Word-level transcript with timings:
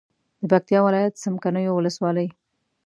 د 0.39 0.43
پکتیا 0.51 0.79
ولایت 0.85 1.13
څمکنیو 1.23 1.71
ولسوالي 1.75 2.27